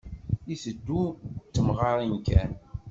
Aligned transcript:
Iteddu 0.53 1.03
d 1.45 1.51
temɣarin 1.53 2.15
kan. 2.27 2.51